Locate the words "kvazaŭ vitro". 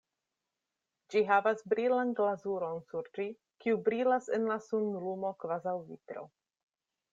5.45-6.29